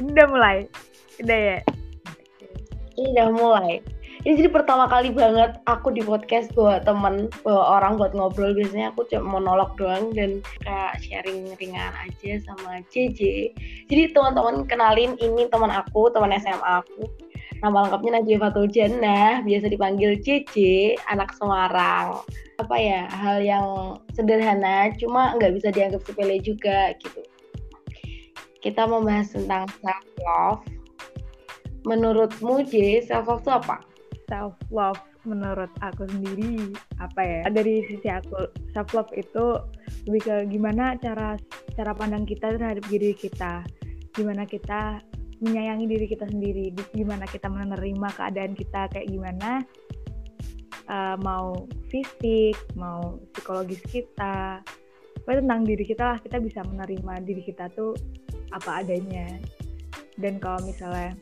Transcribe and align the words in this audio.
udah 0.00 0.26
mulai. 0.28 0.56
Udah 1.20 1.38
ya? 1.38 1.58
Ini 2.96 3.06
udah 3.16 3.28
mulai. 3.32 3.74
Ini 4.22 4.38
jadi 4.38 4.54
pertama 4.54 4.86
kali 4.86 5.10
banget 5.10 5.58
aku 5.66 5.90
di 5.90 5.98
podcast 5.98 6.54
buat 6.54 6.86
temen 6.86 7.26
bawa 7.42 7.82
orang 7.82 7.98
buat 7.98 8.14
ngobrol. 8.14 8.54
Biasanya 8.54 8.94
aku 8.94 9.02
cuma 9.10 9.42
monolog 9.42 9.74
doang 9.74 10.14
dan 10.14 10.38
kayak 10.62 11.02
sharing 11.02 11.50
ringan 11.58 11.90
aja 11.90 12.38
sama 12.46 12.86
JJ 12.94 13.50
jadi 13.90 14.14
teman-teman 14.14 14.62
kenalin 14.70 15.18
ini 15.18 15.50
teman 15.50 15.74
aku 15.74 16.06
teman 16.14 16.30
SMA 16.38 16.86
aku. 16.86 17.10
Nama 17.66 17.78
lengkapnya 17.82 18.22
Najwa 18.22 18.38
Fatul 18.46 18.66
Jannah 18.70 19.42
biasa 19.42 19.66
dipanggil 19.66 20.14
JJ 20.22 20.54
anak 21.10 21.34
Semarang. 21.34 22.22
Apa 22.62 22.78
ya 22.78 23.10
hal 23.10 23.42
yang 23.42 23.98
sederhana 24.14 24.94
cuma 25.02 25.34
nggak 25.34 25.50
bisa 25.58 25.74
dianggap 25.74 26.06
sepele 26.06 26.38
juga 26.38 26.94
gitu 27.02 27.26
kita 28.62 28.86
membahas 28.86 29.34
tentang 29.34 29.66
self 29.82 30.06
love 30.22 30.62
menurutmu 31.82 32.62
J 32.62 33.02
self 33.02 33.26
love 33.26 33.42
itu 33.42 33.52
apa? 33.52 33.76
Self 34.30 34.54
love 34.70 35.02
menurut 35.26 35.70
aku 35.82 36.06
sendiri 36.06 36.70
apa 37.02 37.20
ya? 37.20 37.40
Dari 37.50 37.82
sisi 37.90 38.06
aku 38.06 38.48
self 38.70 38.94
love 38.94 39.10
itu 39.18 39.58
lebih 40.06 40.22
ke 40.22 40.36
gimana 40.50 40.94
cara 41.02 41.34
cara 41.74 41.92
pandang 41.92 42.22
kita 42.22 42.54
terhadap 42.54 42.86
diri 42.86 43.12
kita. 43.18 43.66
Gimana 44.14 44.46
kita 44.46 45.02
menyayangi 45.42 45.86
diri 45.90 46.06
kita 46.06 46.30
sendiri. 46.30 46.70
Gimana 46.94 47.26
kita 47.26 47.50
menerima 47.50 48.08
keadaan 48.14 48.54
kita 48.54 48.86
kayak 48.94 49.10
gimana. 49.10 49.66
Uh, 50.90 51.14
mau 51.22 51.66
fisik 51.90 52.54
mau 52.78 53.18
psikologis 53.34 53.82
kita. 53.90 54.62
Pokoknya 55.22 55.38
tentang 55.46 55.62
diri 55.62 55.84
kita 55.86 56.02
lah 56.14 56.18
kita 56.18 56.42
bisa 56.42 56.66
menerima 56.66 57.22
diri 57.22 57.42
kita 57.46 57.70
tuh 57.70 57.94
apa 58.52 58.84
adanya. 58.84 59.26
Dan 60.20 60.38
kalau 60.38 60.60
misalnya 60.62 61.16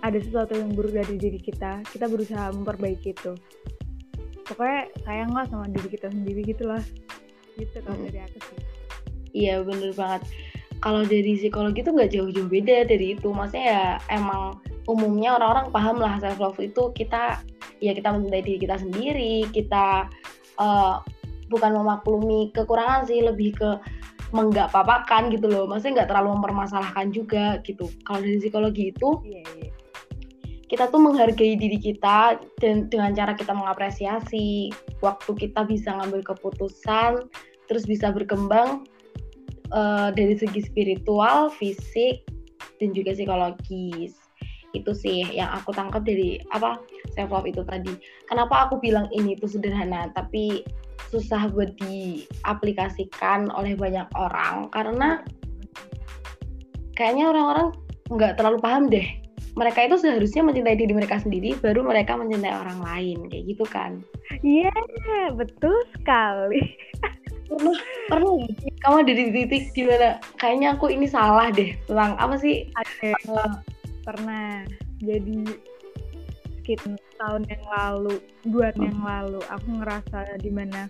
ada 0.00 0.18
sesuatu 0.18 0.56
yang 0.56 0.72
buruk 0.72 0.96
dari 0.96 1.16
diri 1.20 1.40
kita 1.40 1.84
kita 1.88 2.06
berusaha 2.10 2.52
memperbaiki 2.52 3.14
itu. 3.14 3.32
Pokoknya 4.44 4.90
sayang 5.06 5.30
lah 5.30 5.46
sama 5.46 5.70
diri 5.70 5.88
kita 5.94 6.10
sendiri 6.10 6.42
gitulah 6.42 6.82
gitu 7.54 7.76
kalau 7.84 7.98
hmm. 7.98 8.06
dari 8.10 8.18
aku 8.24 8.38
sih. 8.50 8.58
Iya 9.30 9.62
bener 9.62 9.94
banget. 9.94 10.26
Kalau 10.80 11.04
dari 11.04 11.36
psikologi 11.36 11.84
itu 11.84 11.92
nggak 11.92 12.10
jauh-jauh 12.10 12.48
beda 12.48 12.88
dari 12.88 13.14
itu. 13.14 13.28
Maksudnya 13.30 13.64
ya 13.68 13.84
emang 14.10 14.58
umumnya 14.88 15.38
orang-orang 15.38 15.70
paham 15.70 15.96
lah 16.00 16.18
self 16.18 16.40
love 16.40 16.58
itu 16.58 16.90
kita 16.96 17.38
ya 17.78 17.92
kita 17.94 18.10
mencintai 18.10 18.42
diri 18.42 18.58
kita 18.58 18.76
sendiri 18.80 19.34
kita 19.54 20.08
uh, 20.58 20.98
bukan 21.50 21.70
memaklumi 21.78 22.50
kekurangan 22.54 23.06
sih 23.06 23.22
lebih 23.22 23.54
ke 23.54 23.70
menggak 24.30 24.70
papakan 24.70 25.30
gitu 25.34 25.50
loh 25.50 25.66
maksudnya 25.66 26.02
nggak 26.02 26.10
terlalu 26.14 26.38
mempermasalahkan 26.38 27.10
juga 27.10 27.58
gitu 27.66 27.90
kalau 28.06 28.22
dari 28.22 28.38
psikologi 28.38 28.94
itu 28.94 29.08
yeah, 29.26 29.46
yeah 29.58 29.70
kita 30.70 30.86
tuh 30.86 31.02
menghargai 31.02 31.58
diri 31.58 31.82
kita 31.82 32.38
dan 32.62 32.86
dengan 32.86 33.10
cara 33.10 33.34
kita 33.34 33.50
mengapresiasi 33.50 34.70
waktu 35.02 35.30
kita 35.34 35.66
bisa 35.66 35.98
ngambil 35.98 36.22
keputusan 36.22 37.26
terus 37.66 37.90
bisa 37.90 38.14
berkembang 38.14 38.86
uh, 39.74 40.14
dari 40.14 40.38
segi 40.38 40.62
spiritual, 40.62 41.50
fisik 41.50 42.22
dan 42.78 42.94
juga 42.94 43.18
psikologis. 43.18 44.14
Itu 44.70 44.94
sih 44.94 45.26
yang 45.34 45.50
aku 45.50 45.74
tangkap 45.74 46.06
dari 46.06 46.38
apa 46.54 46.78
self 47.18 47.34
love 47.34 47.50
itu 47.50 47.66
tadi. 47.66 47.90
Kenapa 48.30 48.70
aku 48.70 48.78
bilang 48.78 49.10
ini 49.10 49.34
itu 49.34 49.50
sederhana 49.50 50.14
tapi 50.14 50.62
susah 51.10 51.50
buat 51.50 51.74
diaplikasikan 51.82 53.50
oleh 53.50 53.74
banyak 53.74 54.06
orang 54.14 54.70
karena 54.70 55.20
kayaknya 56.94 57.34
orang-orang 57.34 57.74
nggak 58.14 58.38
terlalu 58.38 58.58
paham 58.62 58.86
deh. 58.86 59.06
Mereka 59.58 59.90
itu 59.90 59.98
seharusnya 59.98 60.46
mencintai 60.46 60.78
diri 60.78 60.94
mereka 60.94 61.18
sendiri 61.18 61.58
baru 61.58 61.82
mereka 61.82 62.14
mencintai 62.14 62.54
orang 62.54 62.78
lain 62.86 63.26
kayak 63.26 63.44
gitu 63.50 63.64
kan. 63.66 63.98
Iya 64.46 64.70
yeah, 64.70 65.26
betul 65.34 65.74
sekali. 65.98 66.78
Pernah 67.50 67.74
pernah 68.06 68.30
kamu 68.86 68.96
ada 69.02 69.12
di 69.12 69.24
titik 69.34 69.74
di 69.74 69.82
mana 69.82 70.22
kayaknya 70.38 70.78
aku 70.78 70.94
ini 70.94 71.10
salah 71.10 71.50
deh 71.50 71.74
tentang 71.90 72.14
apa 72.22 72.38
sih? 72.38 72.70
Ada 72.78 73.10
uh, 73.26 73.52
pernah. 74.06 74.62
Jadi 75.02 75.42
sekitar 76.60 77.00
tahun 77.16 77.42
yang 77.48 77.64
lalu 77.66 78.14
dua 78.46 78.70
tahun 78.76 78.92
yang 78.92 79.02
lalu 79.02 79.40
aku 79.48 79.68
ngerasa 79.80 80.18
di 80.40 80.50
mana 80.52 80.86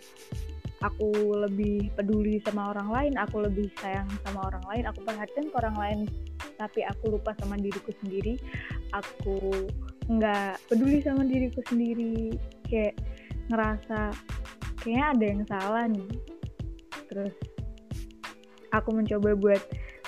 aku 0.80 1.36
lebih 1.36 1.92
peduli 1.92 2.40
sama 2.40 2.72
orang 2.72 2.88
lain, 2.88 3.12
aku 3.20 3.44
lebih 3.44 3.68
sayang 3.80 4.08
sama 4.24 4.48
orang 4.48 4.64
lain, 4.64 4.84
aku 4.88 5.04
perhatian 5.04 5.52
ke 5.52 5.56
orang 5.60 5.76
lain, 5.76 5.98
tapi 6.56 6.80
aku 6.88 7.20
lupa 7.20 7.36
sama 7.36 7.60
diriku 7.60 7.92
sendiri, 8.00 8.40
aku 8.96 9.68
nggak 10.08 10.56
peduli 10.72 11.04
sama 11.04 11.22
diriku 11.28 11.60
sendiri, 11.68 12.32
kayak 12.64 12.96
ngerasa 13.52 14.16
kayaknya 14.80 15.04
ada 15.12 15.24
yang 15.24 15.42
salah 15.44 15.84
nih. 15.84 16.10
Terus 17.12 17.34
aku 18.72 18.88
mencoba 18.96 19.36
buat 19.36 19.62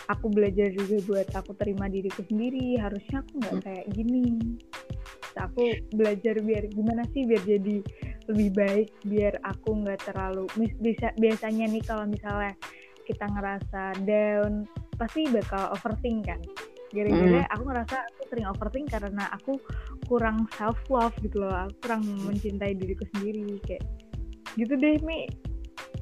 aku 0.08 0.26
belajar 0.32 0.72
juga 0.72 0.96
buat 1.04 1.28
aku 1.36 1.52
terima 1.60 1.86
diriku 1.92 2.24
sendiri, 2.26 2.80
harusnya 2.80 3.20
aku 3.20 3.32
nggak 3.44 3.56
kayak 3.60 3.86
gini. 3.92 4.56
Aku 5.38 5.62
belajar 5.96 6.38
biar 6.40 6.68
gimana 6.70 7.02
sih 7.12 7.24
biar 7.24 7.42
jadi 7.44 7.80
lebih 8.30 8.50
baik 8.54 8.88
biar 9.06 9.34
aku 9.42 9.82
nggak 9.82 10.06
terlalu 10.06 10.46
bisa 10.78 11.10
biasanya 11.18 11.66
nih 11.66 11.82
kalau 11.82 12.06
misalnya 12.06 12.54
kita 13.02 13.26
ngerasa 13.26 13.98
down 14.06 14.64
pasti 14.94 15.26
bakal 15.26 15.74
overthink 15.74 16.30
kan 16.30 16.38
gara-gara 16.92 17.42
mm. 17.42 17.52
aku 17.56 17.62
ngerasa 17.66 17.96
aku 17.98 18.22
sering 18.28 18.46
overthink 18.46 18.86
karena 18.92 19.24
aku 19.32 19.56
kurang 20.06 20.44
self 20.54 20.78
love 20.92 21.16
gitu 21.24 21.42
loh 21.42 21.66
aku 21.66 21.74
kurang 21.88 22.04
mencintai 22.28 22.76
diriku 22.76 23.08
sendiri 23.16 23.58
kayak 23.64 23.82
gitu 24.60 24.76
deh 24.76 25.00
Mi 25.02 25.26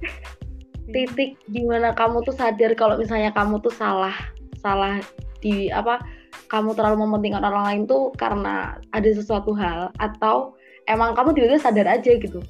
titik 0.93 1.39
di 1.47 1.63
mana 1.63 1.95
kamu 1.95 2.27
tuh 2.27 2.35
sadar 2.35 2.75
kalau 2.75 2.99
misalnya 2.99 3.31
kamu 3.31 3.63
tuh 3.63 3.71
salah 3.71 4.15
salah 4.59 4.99
di 5.39 5.71
apa 5.71 6.03
kamu 6.51 6.75
terlalu 6.75 7.07
mementingkan 7.07 7.47
orang 7.47 7.65
lain 7.65 7.83
tuh 7.87 8.11
karena 8.19 8.75
ada 8.91 9.11
sesuatu 9.15 9.55
hal 9.55 9.95
atau 10.03 10.59
emang 10.91 11.15
kamu 11.15 11.39
tiba-tiba 11.39 11.63
sadar 11.63 11.87
aja 11.87 12.11
gitu? 12.19 12.43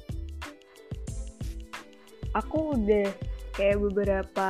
Aku 2.33 2.73
udah 2.73 3.07
kayak 3.53 3.77
beberapa 3.77 4.49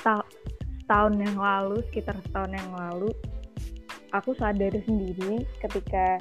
ta 0.00 0.22
tahun 0.86 1.18
yang 1.18 1.36
lalu 1.36 1.82
sekitar 1.90 2.18
setahun 2.22 2.54
yang 2.54 2.70
lalu 2.70 3.10
aku 4.10 4.34
sadar 4.34 4.74
sendiri 4.86 5.46
ketika 5.62 6.18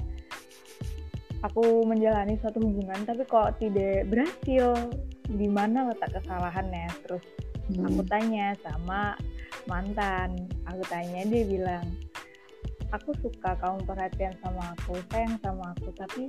aku 1.41 1.85
menjalani 1.85 2.37
suatu 2.41 2.61
hubungan 2.61 3.05
tapi 3.05 3.21
kok 3.29 3.61
tidak 3.61 4.09
berhasil? 4.09 4.73
Di 5.29 5.45
mana 5.45 5.93
letak 5.93 6.09
kesalahannya? 6.17 6.89
Terus 7.05 7.21
hmm. 7.69 7.85
aku 7.85 8.01
tanya 8.09 8.57
sama 8.65 9.13
mantan. 9.69 10.49
Aku 10.67 10.81
tanya 10.89 11.23
dia 11.29 11.45
bilang 11.45 11.85
aku 12.89 13.13
suka 13.21 13.53
kamu 13.61 13.85
perhatian 13.85 14.33
sama 14.41 14.73
aku 14.73 14.97
sayang 15.13 15.37
sama 15.45 15.77
aku 15.77 15.93
tapi 15.93 16.25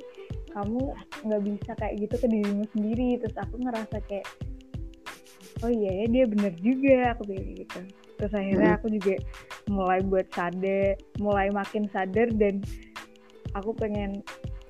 kamu 0.53 0.93
nggak 1.25 1.43
bisa 1.49 1.73
kayak 1.81 1.95
gitu 2.05 2.15
ke 2.21 2.27
dirimu 2.28 2.65
sendiri. 2.77 3.09
Terus 3.25 3.37
aku 3.41 3.55
ngerasa 3.65 3.97
kayak 4.06 4.28
oh 5.65 5.73
iya 5.73 6.05
ya 6.05 6.06
dia 6.09 6.25
bener 6.28 6.53
juga 6.61 7.17
aku 7.17 7.23
kayak 7.33 7.47
gitu. 7.65 7.81
Terus 8.21 8.33
akhirnya 8.37 8.71
hmm. 8.77 8.78
aku 8.78 8.87
juga 8.93 9.15
mulai 9.72 10.01
buat 10.05 10.28
sadar 10.37 11.01
mulai 11.17 11.49
makin 11.49 11.89
sadar 11.89 12.28
dan 12.37 12.61
aku 13.57 13.72
pengen 13.72 14.21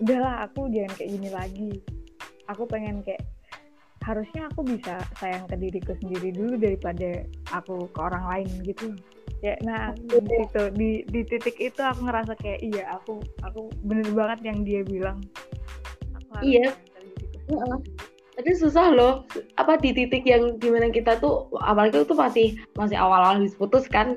udahlah 0.01 0.47
aku 0.47 0.71
jangan 0.71 0.95
kayak 0.95 1.11
gini 1.19 1.29
lagi. 1.35 1.73
Aku 2.49 2.67
pengen 2.67 3.03
kayak 3.03 3.23
harusnya 4.01 4.49
aku 4.49 4.65
bisa 4.65 4.97
sayang 5.21 5.45
ke 5.45 5.57
diriku 5.61 5.93
sendiri 6.01 6.33
dulu 6.33 6.57
daripada 6.57 7.25
aku 7.53 7.85
ke 7.93 8.01
orang 8.01 8.25
lain 8.25 8.49
gitu. 8.65 8.97
Ya 9.45 9.57
nah 9.65 9.93
di 9.97 10.21
situ 10.21 10.63
di 10.77 10.91
di 11.09 11.21
titik 11.25 11.57
itu 11.61 11.81
aku 11.81 12.09
ngerasa 12.09 12.37
kayak 12.41 12.61
iya 12.61 12.97
aku 12.97 13.21
aku 13.45 13.69
bener 13.85 14.09
banget 14.13 14.53
yang 14.53 14.65
dia 14.65 14.81
bilang. 14.85 15.21
Iya. 16.41 16.73
tapi 18.39 18.57
susah 18.57 18.95
loh. 18.97 19.29
Apa 19.61 19.77
di 19.77 19.93
titik 19.93 20.25
yang 20.25 20.57
di 20.57 20.73
mana 20.73 20.89
kita 20.89 21.21
tuh 21.21 21.53
apalagi 21.61 22.01
itu 22.01 22.17
masih 22.17 22.49
masih 22.81 22.97
awal-awal 22.97 23.37
habis 23.37 23.53
putus 23.57 23.85
kan? 23.85 24.17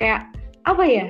Kayak 0.00 0.24
apa 0.64 0.84
ya? 0.88 1.06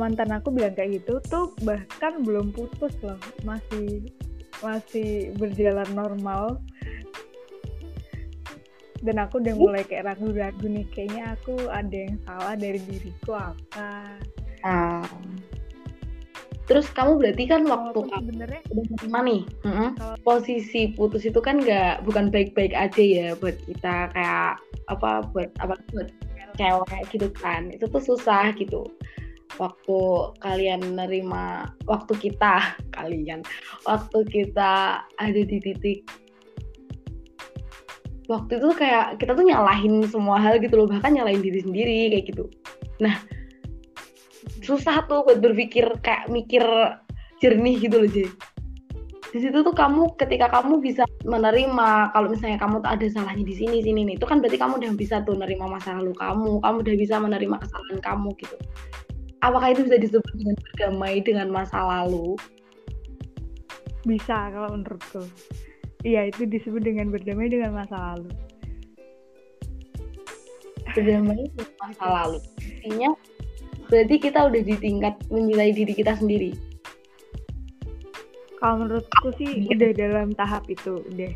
Mantan 0.00 0.32
aku 0.32 0.54
bilang 0.54 0.72
kayak 0.72 1.04
gitu 1.04 1.20
tuh 1.28 1.52
bahkan 1.68 2.24
belum 2.24 2.54
putus 2.54 2.96
loh. 3.04 3.18
Masih 3.44 4.08
masih 4.62 5.32
berjalan 5.38 5.88
normal 5.94 6.58
dan 9.02 9.16
aku 9.22 9.38
udah 9.38 9.54
mulai 9.54 9.82
kayak 9.86 10.10
ragu-ragu 10.14 10.66
nih 10.66 10.86
kayaknya 10.90 11.38
aku 11.38 11.54
ada 11.70 11.96
yang 11.96 12.16
salah 12.26 12.54
dari 12.58 12.80
diriku 12.82 13.38
apa 13.38 14.18
ah. 14.66 15.06
terus 16.66 16.90
kamu 16.90 17.22
berarti 17.22 17.44
kan 17.46 17.62
waktu 17.64 18.00
sebenarnya 18.10 18.60
udah 18.74 19.22
nih 19.22 19.42
uh-huh. 19.64 19.90
posisi 20.26 20.92
putus 20.98 21.24
itu 21.24 21.38
kan 21.38 21.62
nggak 21.62 22.02
bukan 22.02 22.28
baik-baik 22.34 22.74
aja 22.74 23.02
ya 23.02 23.28
buat 23.38 23.54
kita 23.70 24.10
kayak 24.12 24.58
apa 24.90 25.22
buat 25.30 25.50
apa 25.62 25.78
buat 25.94 26.10
cewek 26.58 27.02
gitu 27.14 27.30
kan 27.38 27.70
itu 27.70 27.86
tuh 27.86 28.02
susah 28.02 28.50
gitu 28.58 28.82
waktu 29.56 29.98
kalian 30.44 30.98
nerima 30.98 31.72
waktu 31.86 32.12
kita 32.18 32.76
kalian 32.98 33.40
waktu 33.86 34.18
kita 34.26 35.02
ada 35.06 35.40
di 35.46 35.58
titik 35.62 36.02
waktu 38.28 38.60
itu 38.60 38.68
kayak 38.76 39.16
kita 39.22 39.32
tuh 39.32 39.46
nyalahin 39.46 40.04
semua 40.04 40.36
hal 40.36 40.60
gitu 40.60 40.76
loh 40.76 40.86
bahkan 40.90 41.16
nyalahin 41.16 41.40
diri 41.40 41.64
sendiri 41.64 42.12
kayak 42.12 42.24
gitu. 42.28 42.44
Nah 43.00 43.16
susah 44.60 45.08
tuh 45.08 45.24
buat 45.24 45.40
berpikir 45.40 45.88
kayak 46.04 46.28
mikir 46.28 46.60
jernih 47.40 47.80
gitu 47.80 48.04
loh 48.04 48.10
jadi 48.10 48.28
di 49.28 49.44
situ 49.44 49.60
tuh 49.60 49.76
kamu 49.76 50.16
ketika 50.16 50.48
kamu 50.48 50.80
bisa 50.80 51.04
menerima 51.28 52.16
kalau 52.16 52.32
misalnya 52.32 52.56
kamu 52.56 52.80
ada 52.80 53.06
salahnya 53.12 53.44
di 53.44 53.52
sini 53.52 53.84
sini 53.84 54.00
nih 54.08 54.16
itu 54.16 54.24
kan 54.24 54.40
berarti 54.40 54.56
kamu 54.56 54.80
udah 54.80 54.92
bisa 54.96 55.20
tuh 55.28 55.36
menerima 55.36 55.68
masa 55.68 56.00
lalu 56.00 56.16
kamu 56.16 56.64
kamu 56.64 56.76
udah 56.80 56.94
bisa 56.96 57.14
menerima 57.20 57.56
kesalahan 57.60 57.98
kamu 58.00 58.28
gitu. 58.40 58.56
Apakah 59.44 59.68
itu 59.70 59.86
bisa 59.86 59.96
disebut 60.00 60.32
dengan 60.34 60.56
berdamai 60.56 61.14
dengan 61.20 61.48
masa 61.52 61.78
lalu 61.84 62.40
bisa 64.08 64.48
kalau 64.48 64.72
menurutku 64.72 65.28
Iya, 66.06 66.30
itu 66.30 66.46
disebut 66.46 66.86
dengan 66.86 67.10
berdamai 67.10 67.50
dengan 67.50 67.74
masa 67.74 68.14
lalu. 68.14 68.30
Berdamai 70.94 71.42
dengan 71.50 71.74
masa 71.82 72.04
lalu. 72.06 72.38
Intinya 72.86 73.10
berarti 73.90 74.16
kita 74.22 74.38
udah 74.46 74.62
di 74.62 74.76
tingkat 74.78 75.14
mencintai 75.26 75.72
diri 75.74 75.92
kita 75.98 76.14
sendiri. 76.14 76.52
Kalau 78.62 78.86
menurutku 78.86 79.34
sih 79.38 79.66
ya. 79.66 79.74
udah 79.74 79.90
dalam 79.94 80.28
tahap 80.38 80.70
itu, 80.70 81.02
udah. 81.02 81.32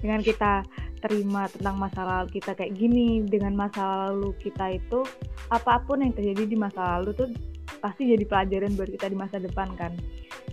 Dengan 0.00 0.20
kita 0.24 0.64
terima 1.04 1.44
tentang 1.52 1.76
masa 1.76 2.00
lalu 2.08 2.40
kita 2.40 2.56
kayak 2.56 2.72
gini, 2.72 3.20
dengan 3.28 3.52
masa 3.52 4.08
lalu 4.08 4.32
kita 4.40 4.80
itu 4.80 5.04
apa 5.52 5.84
pun 5.84 6.00
yang 6.00 6.16
terjadi 6.16 6.44
di 6.48 6.56
masa 6.56 6.96
lalu 6.96 7.12
tuh 7.16 7.28
pasti 7.84 8.16
jadi 8.16 8.24
pelajaran 8.24 8.74
buat 8.80 8.88
kita 8.96 9.12
di 9.12 9.16
masa 9.16 9.36
depan 9.36 9.76
kan. 9.76 9.92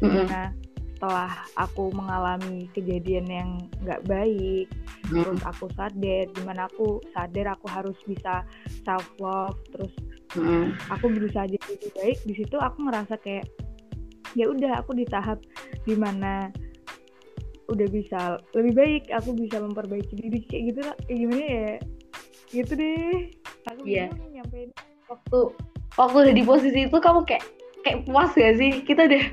Mm 0.04 0.28
-hmm 0.28 0.65
setelah 0.96 1.44
aku 1.60 1.92
mengalami 1.92 2.72
kejadian 2.72 3.28
yang 3.28 3.50
nggak 3.84 4.00
baik 4.08 4.72
hmm. 5.12 5.22
terus 5.22 5.42
aku 5.44 5.68
sadar 5.76 6.24
di 6.32 6.42
mana 6.48 6.72
aku 6.72 7.04
sadar 7.12 7.52
aku 7.52 7.68
harus 7.68 8.00
bisa 8.08 8.48
self 8.88 9.04
love 9.20 9.60
terus 9.76 9.92
hmm. 10.40 10.72
aku 10.88 11.12
berusaha 11.12 11.52
jadi 11.52 11.68
lebih 11.68 11.92
baik 12.00 12.20
di 12.24 12.34
situ 12.40 12.56
aku 12.56 12.88
ngerasa 12.88 13.20
kayak 13.20 13.44
ya 14.40 14.48
udah 14.48 14.80
aku 14.80 14.96
di 14.96 15.04
tahap 15.04 15.44
di 15.84 16.00
mana 16.00 16.48
udah 17.68 17.88
bisa 17.92 18.40
lebih 18.56 18.74
baik 18.74 19.04
aku 19.12 19.36
bisa 19.36 19.60
memperbaiki 19.60 20.16
diri 20.16 20.40
kayak 20.48 20.64
gitu 20.72 20.80
lah 20.80 20.96
kayak 21.04 21.20
gimana 21.20 21.44
ya 21.44 21.74
gitu 22.56 22.72
deh 22.78 23.16
aku 23.68 23.82
yeah. 23.84 24.08
nyampein 24.32 24.72
waktu 25.12 25.40
waktu 26.00 26.18
udah 26.24 26.36
di 26.36 26.44
posisi 26.48 26.80
itu 26.88 26.98
kamu 27.04 27.28
kayak 27.28 27.44
kayak 27.84 28.00
puas 28.08 28.32
gak 28.32 28.56
sih 28.56 28.80
kita 28.86 29.12
deh 29.12 29.26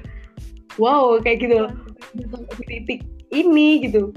wow 0.76 1.16
kayak 1.20 1.44
gitu. 1.44 1.69
Di 2.16 2.64
titik 2.69 3.00
ini 3.32 3.84
gitu. 3.88 4.12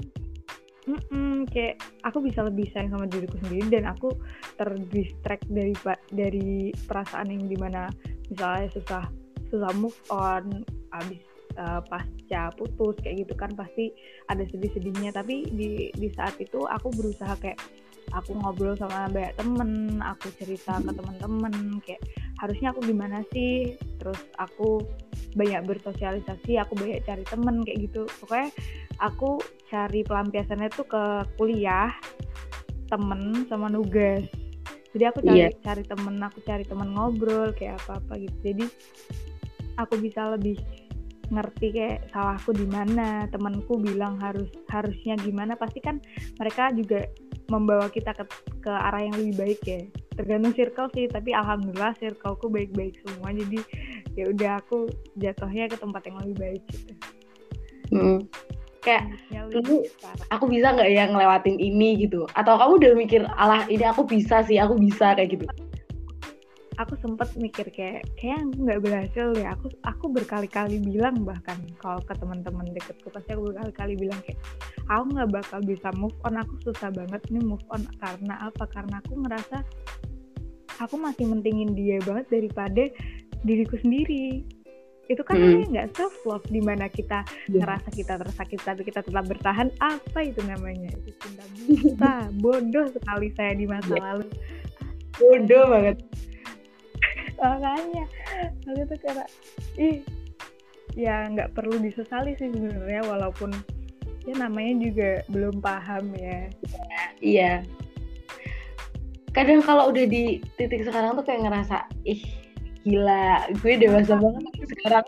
Mm-mm, 0.86 1.50
kayak 1.50 1.82
aku 2.06 2.22
bisa 2.22 2.46
lebih 2.46 2.70
sayang 2.70 2.94
sama 2.94 3.10
diriku 3.10 3.34
sendiri 3.42 3.74
dan 3.74 3.90
aku 3.90 4.14
terdistract 4.54 5.42
dari 5.50 5.74
dari 6.14 6.70
perasaan 6.86 7.26
yang 7.26 7.50
di 7.50 7.58
mana 7.58 7.90
misalnya 8.30 8.70
susah 8.70 9.04
susah 9.50 9.74
move 9.74 9.98
on 10.14 10.62
abis 10.94 11.18
uh, 11.58 11.82
pasca 11.90 12.54
putus 12.54 12.94
kayak 13.02 13.26
gitu 13.26 13.34
kan 13.34 13.50
pasti 13.58 13.90
ada 14.30 14.46
sedih-sedihnya. 14.46 15.10
Tapi 15.10 15.50
di 15.50 15.90
di 15.90 16.08
saat 16.14 16.38
itu 16.38 16.62
aku 16.70 16.94
berusaha 16.94 17.34
kayak 17.42 17.58
aku 18.14 18.38
ngobrol 18.38 18.78
sama 18.78 19.10
banyak 19.10 19.34
temen 19.34 19.98
aku 19.98 20.30
cerita 20.38 20.78
ke 20.78 20.90
temen-temen 20.94 21.82
kayak 21.82 22.02
harusnya 22.40 22.72
aku 22.72 22.80
gimana 22.84 23.24
sih? 23.32 23.76
Terus 24.00 24.20
aku 24.36 24.84
banyak 25.36 25.64
bersosialisasi 25.64 26.60
aku 26.60 26.76
banyak 26.76 27.04
cari 27.04 27.24
temen 27.24 27.64
kayak 27.64 27.78
gitu. 27.88 28.02
Pokoknya 28.22 28.48
aku 29.00 29.40
cari 29.68 30.00
pelampiasannya 30.04 30.68
tuh 30.72 30.86
ke 30.88 31.04
kuliah 31.40 31.92
temen 32.92 33.48
sama 33.48 33.72
nugas. 33.72 34.24
Jadi 34.96 35.04
aku 35.04 35.20
cari 35.24 35.40
yeah. 35.48 35.52
cari 35.60 35.84
temen 35.84 36.16
aku 36.24 36.38
cari 36.44 36.64
temen 36.64 36.96
ngobrol 36.96 37.52
kayak 37.52 37.80
apa 37.84 38.00
apa 38.00 38.12
gitu. 38.20 38.36
Jadi 38.52 38.64
aku 39.76 40.00
bisa 40.00 40.32
lebih 40.36 40.56
ngerti 41.26 41.74
kayak 41.74 42.06
salahku 42.14 42.54
di 42.54 42.64
mana 42.70 43.26
temanku 43.34 43.76
bilang 43.82 44.16
harus 44.22 44.48
harusnya 44.72 45.18
gimana. 45.20 45.58
Pasti 45.58 45.84
kan 45.84 46.00
mereka 46.40 46.72
juga 46.72 47.04
membawa 47.52 47.90
kita 47.92 48.14
ke 48.16 48.24
ke 48.64 48.72
arah 48.72 49.02
yang 49.04 49.14
lebih 49.18 49.34
baik 49.36 49.60
ya 49.66 49.82
tergantung 50.16 50.56
circle 50.56 50.88
sih 50.96 51.06
tapi 51.06 51.36
alhamdulillah 51.36 51.92
circleku 52.00 52.48
baik-baik 52.48 52.96
semua. 53.04 53.30
Jadi 53.30 53.60
ya 54.16 54.24
udah 54.32 54.52
aku 54.64 54.88
jatuhnya 55.20 55.68
ke 55.68 55.76
tempat 55.76 56.02
yang 56.08 56.16
lebih 56.24 56.36
baik 56.40 56.62
gitu. 56.72 56.92
Hmm. 57.86 58.20
kayak 58.86 59.18
dulu 59.50 59.82
aku 60.30 60.46
bisa 60.46 60.70
nggak 60.70 60.90
ya 60.94 61.10
ngelewatin 61.10 61.58
ini 61.58 62.06
gitu? 62.06 62.22
Atau 62.38 62.54
kamu 62.54 62.72
udah 62.78 62.92
mikir 62.94 63.22
alah 63.34 63.66
ini 63.66 63.82
aku 63.82 64.06
bisa 64.06 64.46
sih 64.46 64.62
aku 64.62 64.78
bisa 64.78 65.18
kayak 65.18 65.34
gitu? 65.34 65.44
Aku 66.78 66.94
sempet 67.02 67.34
mikir 67.34 67.66
kayak 67.74 68.06
kayak 68.14 68.46
nggak 68.46 68.78
berhasil 68.78 69.34
ya. 69.34 69.58
Aku 69.58 69.74
aku 69.82 70.06
berkali-kali 70.12 70.78
bilang 70.78 71.26
bahkan 71.26 71.58
kalau 71.82 71.98
ke 72.04 72.14
teman-teman 72.14 72.68
deketku 72.78 73.10
pasti 73.10 73.34
aku 73.34 73.50
berkali-kali 73.50 73.98
bilang 73.98 74.20
kayak 74.22 74.38
aku 74.86 75.02
nggak 75.18 75.30
bakal 75.34 75.58
bisa 75.66 75.88
move 75.98 76.14
on 76.22 76.38
aku 76.38 76.54
susah 76.70 76.92
banget 76.94 77.18
nih 77.32 77.42
move 77.42 77.66
on. 77.74 77.82
Karena 77.98 78.38
apa? 78.38 78.70
Karena 78.70 79.02
aku 79.02 79.18
ngerasa 79.18 79.66
aku 80.80 80.96
masih 81.00 81.28
mentingin 81.28 81.72
dia 81.72 82.00
banget 82.04 82.26
daripada 82.28 82.84
diriku 83.42 83.76
sendiri. 83.80 84.44
Itu 85.06 85.22
kan 85.22 85.38
hmm. 85.38 85.70
nggak 85.70 85.94
self 85.94 86.14
love 86.26 86.42
di 86.50 86.58
mana 86.58 86.90
kita 86.90 87.22
yeah. 87.46 87.62
ngerasa 87.62 87.88
kita 87.94 88.18
tersakit 88.18 88.58
tapi 88.66 88.82
kita 88.82 89.06
tetap 89.06 89.24
bertahan. 89.30 89.70
Apa 89.78 90.26
itu 90.26 90.42
namanya? 90.42 90.90
Itu 90.98 91.10
cinta 91.22 91.44
buta. 91.46 92.14
Bodoh 92.42 92.86
sekali 92.90 93.30
saya 93.38 93.54
di 93.54 93.66
masa 93.70 93.94
yeah. 93.94 94.02
lalu. 94.02 94.26
Bodoh 95.22 95.64
banget. 95.70 95.96
Makanya 97.36 98.04
aku 98.66 98.82
tuh 98.90 98.98
karena 99.04 99.24
ih 99.78 99.98
ya 100.96 101.28
nggak 101.28 101.52
perlu 101.52 101.76
disesali 101.78 102.32
sih 102.40 102.48
sebenarnya 102.48 103.04
walaupun 103.04 103.52
ya 104.26 104.34
namanya 104.34 104.74
juga 104.82 105.10
belum 105.30 105.62
paham 105.62 106.10
ya. 106.18 106.50
Iya 107.22 107.52
kadang 109.36 109.60
kalau 109.60 109.92
udah 109.92 110.08
di 110.08 110.40
titik 110.56 110.88
sekarang 110.88 111.12
tuh 111.12 111.24
kayak 111.28 111.44
ngerasa 111.44 111.84
ih 112.08 112.24
gila 112.88 113.44
gue 113.60 113.72
dewasa 113.76 114.16
banget 114.16 114.42
sekarang. 114.64 115.06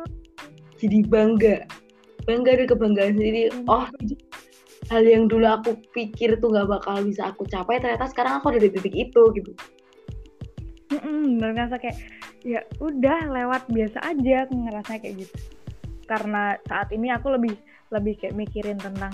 Jadi 0.80 0.98
bangga. 1.08 1.64
Bangga 2.28 2.50
ada 2.52 2.64
kebanggaan 2.68 3.16
sendiri. 3.16 3.48
Oh 3.64 3.88
hal 4.92 5.02
yang 5.02 5.26
dulu 5.26 5.48
aku 5.48 5.80
pikir 5.96 6.38
tuh 6.38 6.52
gak 6.54 6.68
bakal 6.68 7.02
bisa 7.02 7.32
aku 7.32 7.42
capai 7.48 7.82
ternyata 7.82 8.06
sekarang 8.06 8.38
aku 8.38 8.54
ada 8.54 8.60
di 8.60 8.70
titik 8.70 8.94
itu 8.94 9.22
gitu. 9.34 9.50
Mm 10.92 11.40
bener 11.40 11.50
ngerasa 11.56 11.76
kayak 11.82 11.96
ya 12.46 12.60
udah 12.78 13.26
lewat 13.26 13.66
biasa 13.72 13.98
aja 14.04 14.46
ngerasa 14.52 15.00
kayak 15.00 15.26
gitu. 15.26 15.36
Karena 16.06 16.54
saat 16.68 16.92
ini 16.92 17.10
aku 17.10 17.32
lebih 17.34 17.56
lebih 17.90 18.18
kayak 18.20 18.36
mikirin 18.36 18.78
tentang 18.78 19.10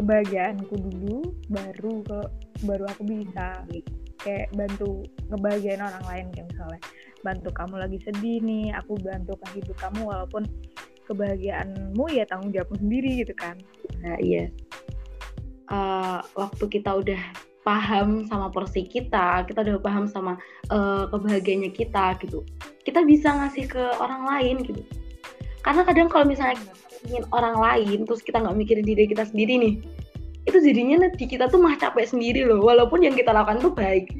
kebahagiaanku 0.00 0.74
dulu 0.80 1.20
baru 1.52 1.94
ke 2.08 2.20
baru 2.64 2.84
aku 2.88 3.02
bisa 3.04 3.62
kayak 4.20 4.48
bantu 4.56 5.04
ngebahagiain 5.28 5.80
orang 5.80 6.04
lain 6.08 6.26
kayak 6.32 6.48
misalnya 6.52 6.80
bantu 7.20 7.48
kamu 7.52 7.74
lagi 7.76 7.98
sedih 8.00 8.38
nih 8.40 8.72
aku 8.72 8.96
bantu 9.00 9.36
hidup 9.52 9.76
kamu 9.76 10.00
walaupun 10.08 10.48
kebahagiaanmu 11.04 12.04
ya 12.08 12.24
tanggung 12.24 12.52
jawabmu 12.52 12.76
sendiri 12.80 13.24
gitu 13.24 13.34
kan 13.36 13.60
nah 14.00 14.16
iya 14.20 14.48
uh, 15.68 16.24
waktu 16.32 16.64
kita 16.80 16.96
udah 16.96 17.22
paham 17.60 18.24
sama 18.24 18.48
porsi 18.48 18.88
kita, 18.88 19.44
kita 19.44 19.60
udah 19.60 19.84
paham 19.84 20.08
sama 20.08 20.40
uh, 20.72 21.04
kebahagiaannya 21.12 21.70
kita 21.76 22.16
gitu. 22.24 22.40
Kita 22.82 23.04
bisa 23.04 23.36
ngasih 23.36 23.68
ke 23.68 23.84
orang 24.00 24.24
lain 24.24 24.64
gitu. 24.64 24.80
Karena 25.60 25.84
kadang 25.84 26.08
kalau 26.08 26.24
misalnya 26.24 26.56
ingin 27.08 27.24
orang 27.32 27.56
lain, 27.56 27.98
terus 28.04 28.20
kita 28.20 28.42
nggak 28.42 28.56
mikirin 28.56 28.84
diri 28.84 29.08
kita 29.08 29.24
sendiri 29.28 29.54
nih, 29.56 29.74
itu 30.44 30.58
jadinya 30.60 31.08
di 31.12 31.26
kita 31.28 31.48
tuh 31.48 31.60
mah 31.60 31.76
capek 31.78 32.04
sendiri 32.08 32.44
loh. 32.44 32.60
Walaupun 32.64 33.04
yang 33.04 33.16
kita 33.16 33.30
lakukan 33.32 33.62
tuh 33.62 33.72
baik. 33.72 34.12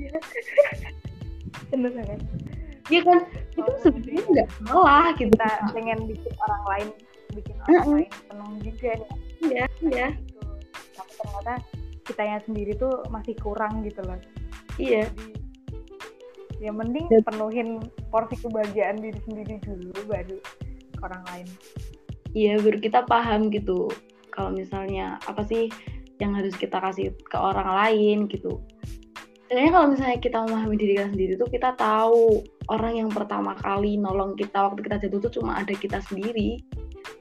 Bener 1.70 1.92
kan? 2.04 2.20
Iya 2.90 3.00
kan? 3.06 3.18
Itu 3.54 3.72
sebenarnya 3.84 4.22
nggak 4.26 4.49
salah 4.66 5.14
gitu. 5.14 5.30
kita 5.30 5.49
pengen 5.76 5.99
bikin 6.10 6.32
orang 6.42 6.62
lain, 6.66 6.88
bikin 7.37 7.56
orang 7.62 7.70
uh 7.70 7.80
-uh. 7.80 7.92
lain 7.94 8.10
seneng 8.26 8.50
juga 8.64 8.90
nih. 8.96 9.10
Iya, 9.40 9.64
iya. 9.88 10.08
Tapi 10.99 11.12
ternyata 11.16 11.54
kitanya 12.10 12.42
sendiri 12.42 12.75
tuh 12.75 13.06
masih 13.06 13.38
kurang 13.38 13.87
gitu 13.87 14.02
loh 14.02 14.18
iya 14.82 15.06
Jadi, 16.58 16.66
ya 16.66 16.75
mending 16.75 17.06
ya. 17.06 17.22
penuhin 17.22 17.68
porsi 18.10 18.34
kebahagiaan 18.42 18.99
diri 18.99 19.20
sendiri 19.30 19.54
dulu 19.62 19.94
baru 20.10 20.38
ke 20.99 21.00
orang 21.06 21.22
lain 21.30 21.49
iya 22.34 22.58
baru 22.60 22.78
kita 22.78 23.06
paham 23.06 23.50
gitu 23.50 23.90
kalau 24.30 24.54
misalnya 24.54 25.18
apa 25.26 25.42
sih 25.46 25.68
yang 26.20 26.37
harus 26.37 26.52
kita 26.54 26.76
kasih 26.78 27.10
ke 27.28 27.37
orang 27.37 27.66
lain 27.66 28.28
gitu 28.28 28.60
Kayaknya 29.50 29.72
kalau 29.75 29.87
misalnya 29.90 30.18
kita 30.22 30.38
memahami 30.46 30.76
diri 30.78 30.92
kita 30.94 31.10
sendiri 31.10 31.32
tuh 31.34 31.50
kita 31.50 31.75
tahu 31.75 32.38
orang 32.70 33.02
yang 33.02 33.10
pertama 33.10 33.58
kali 33.58 33.99
nolong 33.99 34.38
kita 34.38 34.70
waktu 34.70 34.78
kita 34.87 34.96
jatuh 35.02 35.26
tuh 35.26 35.42
cuma 35.42 35.58
ada 35.58 35.75
kita 35.75 35.99
sendiri. 36.06 36.62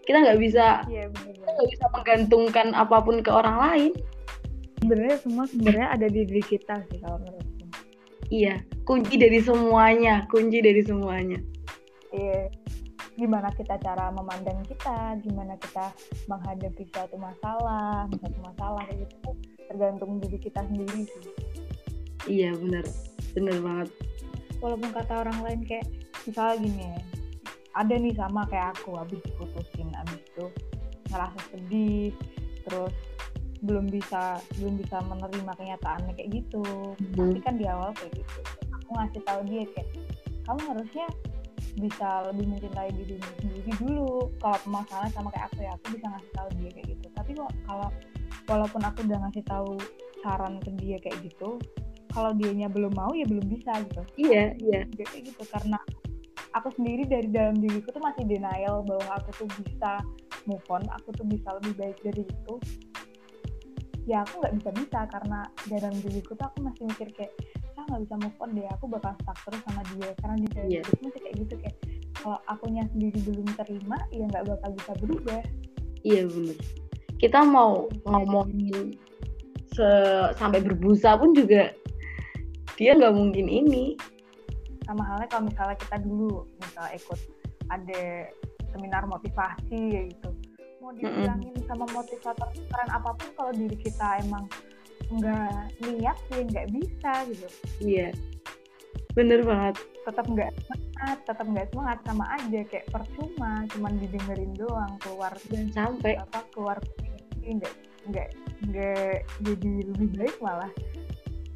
Kita 0.06 0.22
nggak 0.22 0.38
bisa, 0.38 0.86
iya 0.86 1.10
bener 1.10 1.34
kita 1.34 1.50
nggak 1.50 1.70
bisa 1.74 1.86
menggantungkan 1.89 2.68
apa 2.78 3.01
pun 3.01 3.25
ke 3.25 3.34
orang 3.34 3.58
lain. 3.58 3.92
sebenarnya 4.80 5.18
semua 5.25 5.44
sebenarnya 5.50 5.88
ada 5.92 6.06
di 6.08 6.24
diri 6.24 6.44
kita 6.46 6.86
sih 6.88 7.01
kalau 7.01 7.18
menurutku 7.18 7.66
Iya, 8.30 8.62
kunci 8.86 9.18
dari 9.18 9.42
semuanya, 9.42 10.30
kunci 10.30 10.62
dari 10.62 10.86
semuanya. 10.86 11.42
iya 12.13 12.46
gimana 13.20 13.52
kita 13.52 13.76
cara 13.84 14.08
memandang 14.16 14.64
kita 14.64 15.20
gimana 15.20 15.60
kita 15.60 15.92
menghadapi 16.32 16.88
suatu 16.88 17.20
masalah 17.20 18.08
suatu 18.16 18.40
masalah 18.40 18.82
kayak 18.88 19.04
gitu. 19.04 19.16
Tuh 19.28 19.36
tergantung 19.68 20.18
diri 20.24 20.40
kita 20.40 20.64
sendiri 20.64 21.04
sih. 21.04 21.34
Iya 22.26 22.56
bener, 22.56 22.86
bener 23.36 23.58
banget. 23.60 23.90
walaupun 24.60 24.92
kata 24.92 25.24
orang 25.24 25.40
lain 25.40 25.62
kayak 25.64 25.88
misalnya 26.28 26.56
gini 26.60 26.84
ya 26.84 27.00
ada 27.80 27.96
nih 27.96 28.12
sama 28.12 28.44
kayak 28.52 28.76
aku 28.76 28.92
habis 29.00 29.24
diputusin 29.24 29.88
habis 29.96 30.20
itu 30.20 30.46
ngerasa 31.08 31.40
sedih 31.56 32.12
terus 32.68 32.94
belum 33.64 33.88
bisa 33.92 34.40
belum 34.60 34.80
bisa 34.80 35.04
menerima 35.04 35.52
kenyataannya 35.56 36.12
kayak 36.16 36.32
gitu. 36.32 36.64
Tapi 37.16 37.40
kan 37.44 37.60
di 37.60 37.68
awal 37.68 37.92
kayak 37.96 38.20
gitu. 38.20 38.40
Aku 38.72 38.90
ngasih 38.96 39.22
tahu 39.28 39.42
dia 39.48 39.64
kayak 39.76 39.90
kamu 40.48 40.62
harusnya 40.76 41.08
bisa 41.78 42.26
lebih 42.32 42.46
mencintai 42.50 42.90
dirimu 42.96 43.30
sendiri 43.38 43.72
dulu. 43.78 44.34
Kalau 44.42 44.58
permasalahan 44.66 45.12
sama 45.14 45.30
kayak 45.36 45.46
aku 45.54 45.60
ya 45.62 45.72
aku 45.78 45.86
bisa 45.94 46.06
ngasih 46.10 46.32
tahu 46.34 46.50
dia 46.58 46.70
kayak 46.74 46.88
gitu. 46.98 47.08
Tapi 47.14 47.32
kok 47.38 47.52
kalau 47.70 47.90
walaupun 48.50 48.82
aku 48.82 48.98
udah 49.06 49.20
ngasih 49.28 49.44
tahu 49.46 49.72
saran 50.26 50.54
ke 50.60 50.70
dia 50.82 50.98
kayak 51.00 51.18
gitu 51.24 51.62
kalau 52.10 52.34
dianya 52.34 52.68
belum 52.68 52.94
mau 52.98 53.14
ya 53.14 53.26
belum 53.30 53.46
bisa 53.46 53.72
gitu. 53.86 54.02
Iya, 54.18 54.58
iya. 54.58 54.82
kayak 54.98 55.30
gitu 55.30 55.44
karena 55.54 55.78
aku 56.58 56.74
sendiri 56.74 57.06
dari 57.06 57.30
dalam 57.30 57.62
diriku 57.62 57.94
tuh 57.94 58.02
masih 58.02 58.26
denial 58.26 58.82
bahwa 58.82 59.22
aku 59.22 59.30
tuh 59.46 59.50
bisa 59.62 60.02
move 60.50 60.66
on 60.74 60.82
aku 60.98 61.14
tuh 61.14 61.26
bisa 61.30 61.54
lebih 61.62 61.74
baik 61.78 61.98
dari 62.02 62.24
itu. 62.26 62.54
Ya 64.10 64.26
aku 64.26 64.42
nggak 64.42 64.56
bisa 64.58 64.70
bisa 64.74 65.00
karena 65.14 65.40
dalam 65.70 65.94
diriku 66.02 66.34
tuh 66.34 66.46
aku 66.50 66.66
masih 66.66 66.84
mikir 66.90 67.10
kayak 67.14 67.34
nggak 67.89 68.01
bisa 68.05 68.15
move 68.17 68.38
on 68.38 68.50
deh 68.53 68.67
aku 68.69 68.86
bakal 68.88 69.12
stuck 69.17 69.38
terus 69.43 69.62
sama 69.65 69.81
dia 69.89 70.10
karena 70.15 70.36
di 70.38 70.48
dalam 70.48 70.67
Iya. 70.67 70.81
diriku 70.81 71.01
masih 71.01 71.19
kayak 71.19 71.36
gitu 71.38 71.53
kayak 71.58 71.75
kalau 72.15 72.38
akunya 72.46 72.84
sendiri 72.89 73.17
belum 73.24 73.48
terima 73.55 73.98
ya 74.10 74.24
nggak 74.25 74.46
bakal 74.46 74.69
bisa 74.74 74.91
berubah 74.98 75.41
Iya 76.00 76.24
bener. 76.25 76.55
Kita 77.17 77.43
mau 77.43 77.91
ngomongin 78.08 78.96
se- 79.69 80.31
sampai 80.34 80.63
berbusa 80.63 81.19
pun 81.19 81.36
juga 81.36 81.75
dia 82.75 82.96
nggak 82.96 83.12
mungkin 83.12 83.46
ini. 83.46 84.00
sama 84.81 85.05
halnya 85.05 85.29
kalau 85.29 85.46
misalnya 85.46 85.77
kita 85.77 86.01
dulu 86.01 86.50
misalnya 86.58 86.98
ikut 86.98 87.19
ada 87.69 88.01
seminar 88.72 89.05
motivasi 89.05 89.69
kayak 89.69 90.05
gitu 90.10 90.29
mau 90.79 90.89
dibilangin 90.89 91.53
sama 91.69 91.86
motivator 91.91 92.50
keren 92.50 92.89
apa 92.89 93.13
pun 93.13 93.29
kalau 93.38 93.53
diri 93.53 93.77
kita 93.77 94.17
emang 94.25 94.50
nggak 95.10 95.62
niat 95.82 96.18
ya 96.30 96.39
nggak 96.46 96.68
bisa 96.74 97.12
gitu 97.34 97.48
Iya. 97.82 98.10
Bener 99.18 99.42
banget. 99.42 99.82
tetap 100.08 100.25
nggak 100.25 100.50
semangat 100.66 101.18
tetap 101.30 101.46
nggak 101.46 101.68
semangat 101.70 102.00
sama 102.01 102.25
aja 102.34 102.60
kayak 102.66 102.88
percuma 102.89 103.62
cuman 103.70 103.94
didengerin 104.01 104.54
doang 104.58 104.94
keluar 105.06 105.30
Dan 105.54 105.70
sampai 105.70 106.18
apa 106.18 106.42
keluar 106.50 106.82
nggak 107.46 107.74
nggak 108.10 108.30
nggak 108.74 109.18
jadi 109.46 109.74
lebih 109.86 110.10
baik 110.18 110.38
malah 110.42 110.72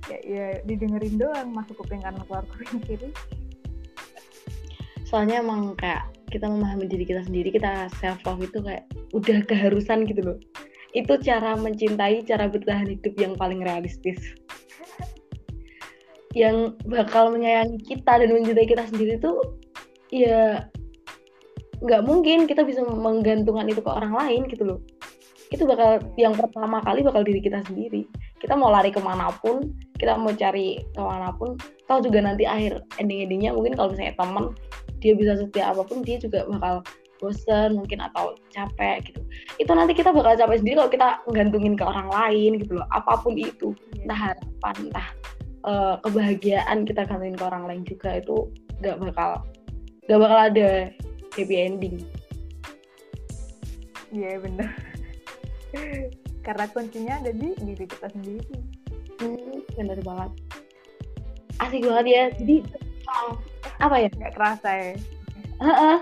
ya, 0.06 0.18
ya 0.22 0.46
didengerin 0.70 1.18
doang 1.18 1.50
masuk 1.50 1.82
kuping 1.82 2.06
kanan 2.06 2.22
keluar 2.30 2.46
kuping 2.46 2.78
kiri 2.86 3.10
soalnya 5.10 5.42
emang 5.42 5.74
kayak 5.78 6.14
kita 6.34 6.50
memahami 6.50 6.90
diri 6.90 7.06
kita 7.06 7.22
sendiri, 7.22 7.54
kita 7.54 7.86
self 8.02 8.18
love 8.26 8.42
itu 8.42 8.58
kayak 8.66 8.90
udah 9.14 9.46
keharusan 9.46 10.10
gitu 10.10 10.26
loh. 10.26 10.38
Itu 10.94 11.18
cara 11.20 11.58
mencintai, 11.58 12.22
cara 12.26 12.46
bertahan 12.48 12.90
hidup 12.94 13.14
yang 13.18 13.34
paling 13.34 13.66
realistis. 13.66 14.38
Yang 16.34 16.78
bakal 16.90 17.34
menyayangi 17.34 17.82
kita 17.86 18.22
dan 18.22 18.30
mencintai 18.30 18.66
kita 18.70 18.84
sendiri 18.90 19.22
tuh 19.22 19.38
ya 20.14 20.70
nggak 21.84 22.02
mungkin 22.06 22.46
kita 22.46 22.64
bisa 22.64 22.86
menggantungkan 22.86 23.68
itu 23.68 23.82
ke 23.82 23.92
orang 23.92 24.14
lain 24.14 24.42
gitu 24.50 24.64
loh. 24.64 24.80
Itu 25.54 25.70
bakal 25.70 26.02
yang 26.18 26.34
pertama 26.34 26.82
kali 26.82 27.06
bakal 27.06 27.22
diri 27.22 27.42
kita 27.42 27.62
sendiri. 27.66 28.06
Kita 28.42 28.58
mau 28.58 28.74
lari 28.74 28.90
ke 28.90 29.02
mana 29.02 29.30
pun, 29.42 29.74
kita 29.98 30.18
mau 30.18 30.34
cari 30.34 30.82
ke 30.82 31.02
mana 31.02 31.34
pun, 31.38 31.58
tahu 31.86 32.10
juga 32.10 32.26
nanti 32.26 32.44
akhir 32.50 32.82
ending-endingnya 32.98 33.54
mungkin 33.54 33.78
kalau 33.78 33.94
misalnya 33.94 34.18
temen 34.18 34.46
dia 35.04 35.14
bisa 35.14 35.36
setia 35.36 35.76
apa 35.76 35.84
pun 35.84 36.00
dia 36.02 36.16
juga 36.18 36.48
bakal 36.48 36.80
bosen 37.24 37.80
mungkin 37.80 38.04
atau 38.04 38.36
capek 38.52 39.08
gitu. 39.08 39.24
Itu 39.56 39.72
nanti 39.72 39.96
kita 39.96 40.12
bakal 40.12 40.36
capek 40.36 40.60
sendiri 40.60 40.76
kalau 40.84 40.92
kita 40.92 41.08
gantungin 41.32 41.80
ke 41.80 41.88
orang 41.88 42.12
lain 42.12 42.60
gitu 42.60 42.76
loh. 42.76 42.88
Apa 42.92 43.24
pun 43.24 43.40
itu 43.40 43.72
entah 44.04 44.36
harapan 44.36 44.76
entah 44.92 45.08
eh, 45.64 45.96
kebahagiaan 46.04 46.84
kita 46.84 47.08
gantungin 47.08 47.40
ke 47.40 47.46
orang 47.48 47.64
lain 47.72 47.82
juga 47.88 48.20
itu 48.20 48.52
nggak 48.84 49.00
bakal 49.00 49.40
nggak 50.12 50.20
bakal 50.20 50.40
ada 50.52 50.70
happy 51.40 51.56
ending. 51.56 51.96
Iya 54.12 54.44
bener. 54.44 54.70
Karena 56.46 56.66
kuncinya 56.76 57.24
ada 57.24 57.32
di 57.32 57.56
diri 57.56 57.86
kita 57.88 58.12
sendiri. 58.12 58.60
Hmm, 59.24 59.64
bener 59.80 60.00
banget. 60.04 60.32
Asik 61.64 61.88
banget 61.88 62.06
ya. 62.12 62.24
Jadi 62.36 62.56
apa 63.88 63.96
ya? 63.96 64.10
Nggak 64.12 64.34
kerasa 64.36 64.70
ya. 64.76 64.94
Heeh. 65.64 65.98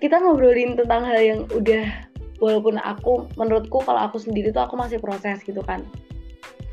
Kita 0.00 0.16
ngobrolin 0.18 0.74
tentang 0.80 1.04
hal 1.04 1.20
yang 1.20 1.40
udah 1.52 1.86
walaupun 2.40 2.80
aku 2.80 3.28
menurutku 3.36 3.84
kalau 3.84 4.08
aku 4.08 4.16
sendiri 4.16 4.48
tuh 4.50 4.64
aku 4.64 4.74
masih 4.74 4.96
proses 4.96 5.44
gitu 5.44 5.60
kan. 5.60 5.84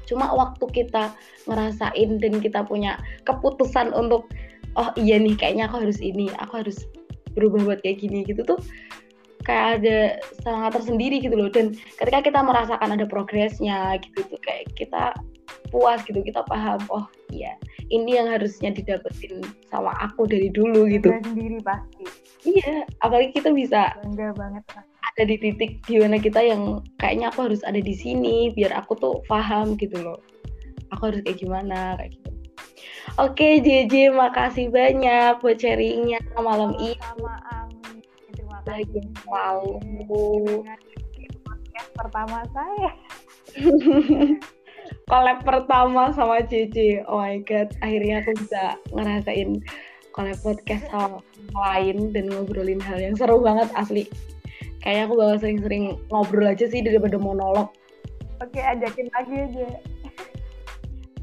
Cuma 0.08 0.32
waktu 0.32 0.64
kita 0.72 1.12
ngerasain 1.46 2.24
dan 2.24 2.40
kita 2.40 2.64
punya 2.64 2.96
keputusan 3.28 3.92
untuk 3.92 4.32
oh 4.80 4.90
iya 4.96 5.20
nih 5.20 5.36
kayaknya 5.36 5.68
aku 5.68 5.84
harus 5.84 6.00
ini 6.00 6.32
aku 6.40 6.64
harus 6.64 6.88
berubah 7.36 7.62
buat 7.68 7.80
kayak 7.84 8.02
gini 8.02 8.24
gitu 8.24 8.42
tuh 8.48 8.60
kayak 9.44 9.84
ada 9.84 9.98
semangat 10.40 10.80
tersendiri 10.80 11.20
gitu 11.20 11.36
loh. 11.36 11.52
Dan 11.52 11.76
ketika 12.00 12.24
kita 12.24 12.40
merasakan 12.40 12.96
ada 12.96 13.04
progresnya 13.04 14.00
gitu 14.00 14.24
tuh 14.24 14.40
kayak 14.40 14.72
kita 14.80 15.12
puas 15.68 16.00
gitu 16.08 16.24
kita 16.24 16.48
paham 16.48 16.80
oh 16.88 17.04
iya 17.28 17.60
ini 17.92 18.16
yang 18.16 18.32
harusnya 18.32 18.72
didapetin 18.72 19.44
sama 19.68 19.92
aku 20.00 20.24
dari 20.24 20.48
dulu 20.48 20.88
gitu. 20.88 21.12
Sendiri 21.12 21.60
pasti 21.60 22.08
Iya, 22.48 22.88
apalagi 23.04 23.36
kita 23.36 23.52
bisa 23.52 23.92
bangga 24.00 24.32
banget 24.40 24.64
ada 25.18 25.34
di 25.34 25.36
titik 25.42 25.82
di 25.90 25.98
mana 25.98 26.22
kita 26.22 26.38
yang 26.46 26.86
kayaknya 27.02 27.34
aku 27.34 27.50
harus 27.50 27.66
ada 27.66 27.82
di 27.82 27.92
sini 27.98 28.54
biar 28.54 28.70
aku 28.78 28.94
tuh 29.02 29.16
paham 29.26 29.74
gitu 29.82 29.98
loh. 29.98 30.22
Aku 30.94 31.10
harus 31.10 31.26
kayak 31.26 31.42
gimana 31.42 31.98
kayak 31.98 32.14
gitu. 32.16 32.30
Oke, 33.18 33.64
JJ, 33.66 34.14
makasih 34.14 34.70
banyak 34.70 35.42
buat 35.42 35.58
sharingnya 35.58 36.22
malam 36.38 36.78
ini. 36.78 36.94
sama 37.02 37.34
terima 38.30 38.60
kasih 38.62 39.02
selalu. 39.26 39.74
podcast 41.42 41.90
pertama 41.98 42.38
saya 42.54 42.90
Collab 45.10 45.40
pertama 45.44 46.14
sama 46.14 46.46
JJ. 46.46 47.10
Oh 47.10 47.18
my 47.18 47.42
god, 47.44 47.74
akhirnya 47.82 48.22
aku 48.22 48.38
bisa 48.38 48.78
ngerasain 48.94 49.60
collab 50.18 50.42
podcast 50.42 50.90
sama 50.90 51.22
lain 51.54 52.10
dan 52.10 52.34
ngobrolin 52.34 52.82
hal 52.82 52.98
yang 52.98 53.14
seru 53.14 53.38
banget 53.38 53.70
asli. 53.78 54.10
Kayaknya 54.82 55.04
aku 55.06 55.14
bakal 55.14 55.38
sering-sering 55.46 55.84
ngobrol 56.10 56.50
aja 56.50 56.66
sih 56.66 56.82
daripada 56.82 57.22
monolog. 57.22 57.70
oke 58.38 58.62
ajakin 58.62 59.10
lagi 59.18 59.36
aja 59.50 59.68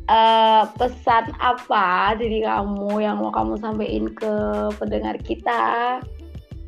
eh 0.05 0.63
pesan 0.77 1.33
apa 1.41 2.13
dari 2.21 2.45
kamu 2.45 3.01
yang 3.01 3.17
mau 3.23 3.33
kamu 3.33 3.57
sampaikan 3.57 4.13
ke 4.13 4.33
pendengar 4.77 5.17
kita 5.25 5.63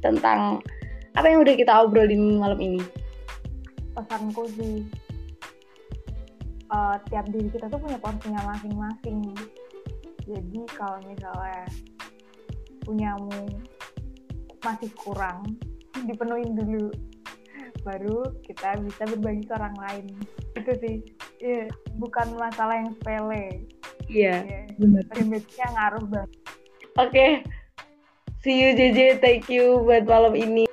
tentang 0.00 0.64
apa 1.18 1.26
yang 1.28 1.45
udah 1.45 1.52
kita 1.52 1.73
obrolin 1.85 2.40
malam 2.40 2.56
ini? 2.62 2.80
pesanku 3.92 4.49
sih 4.56 4.85
eh, 6.73 6.97
tiap 7.12 7.28
diri 7.28 7.49
kita 7.52 7.68
tuh 7.68 7.80
punya 7.80 8.00
porsinya 8.00 8.40
masing-masing 8.56 9.21
jadi 10.25 10.61
kalau 10.73 10.97
misalnya 11.04 11.68
punyamu 12.87 13.50
masih 14.62 14.90
kurang 14.95 15.43
dipenuhin 16.07 16.55
dulu. 16.55 16.88
Baru 17.83 18.23
kita 18.43 18.78
bisa 18.83 19.02
berbagi 19.07 19.47
ke 19.47 19.52
orang 19.55 19.76
lain. 19.78 20.07
Itu 20.55 20.73
sih. 20.83 20.97
Iya, 21.38 21.66
bukan 21.99 22.35
masalah 22.35 22.81
yang 22.83 22.90
sepele. 22.97 23.66
Iya, 24.07 24.35
Iya, 24.43 24.61
benar. 24.78 25.02
image-nya 25.19 25.66
ngaruh 25.75 26.05
banget. 26.07 26.31
Oke. 26.97 27.26
See 28.43 28.62
you 28.62 28.75
JJ, 28.75 29.19
thank 29.19 29.50
you 29.50 29.83
buat 29.83 30.07
malam 30.07 30.35
ini. 30.38 30.65